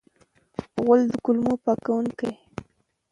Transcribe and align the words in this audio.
غول 0.81 1.01
د 1.11 1.13
کولمو 1.23 1.53
پاکونکی 1.63 2.31
دی. 2.35 2.35